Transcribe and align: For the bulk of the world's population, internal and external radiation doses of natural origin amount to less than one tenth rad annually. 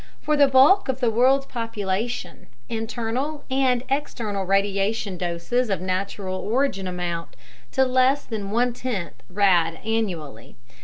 For 0.19 0.35
the 0.35 0.47
bulk 0.47 0.89
of 0.89 0.99
the 0.99 1.11
world's 1.11 1.45
population, 1.45 2.47
internal 2.67 3.43
and 3.51 3.83
external 3.87 4.45
radiation 4.45 5.15
doses 5.15 5.69
of 5.69 5.79
natural 5.79 6.39
origin 6.39 6.87
amount 6.87 7.35
to 7.73 7.85
less 7.85 8.25
than 8.25 8.49
one 8.49 8.73
tenth 8.73 9.21
rad 9.29 9.77
annually. 9.85 10.55